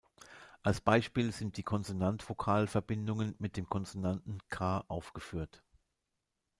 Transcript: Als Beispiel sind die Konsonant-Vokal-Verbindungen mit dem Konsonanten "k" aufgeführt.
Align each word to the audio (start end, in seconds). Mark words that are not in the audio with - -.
Als 0.63 0.81
Beispiel 0.81 1.31
sind 1.31 1.57
die 1.57 1.63
Konsonant-Vokal-Verbindungen 1.63 3.35
mit 3.37 3.55
dem 3.55 3.69
Konsonanten 3.69 4.39
"k" 4.49 4.83
aufgeführt. 4.87 5.61